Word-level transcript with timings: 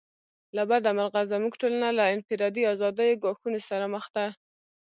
له 0.55 0.63
بده 0.69 0.89
مرغه 0.97 1.21
زموږ 1.33 1.53
ټولنه 1.61 1.89
له 1.97 2.03
انفرادي 2.15 2.63
آزادیو 2.73 3.19
ګواښونو 3.23 3.59
سره 3.69 3.85
مخ 3.93 4.05
ده. 4.15 4.25